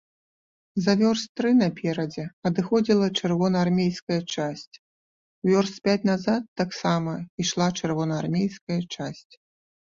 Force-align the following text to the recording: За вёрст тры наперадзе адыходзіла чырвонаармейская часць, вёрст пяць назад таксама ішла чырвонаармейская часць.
За 0.83 0.93
вёрст 0.99 1.27
тры 1.41 1.49
наперадзе 1.57 2.23
адыходзіла 2.49 3.09
чырвонаармейская 3.21 4.17
часць, 4.37 4.75
вёрст 5.51 5.77
пяць 5.89 6.07
назад 6.11 6.41
таксама 6.63 7.13
ішла 7.47 7.69
чырвонаармейская 7.79 8.81
часць. 8.99 9.33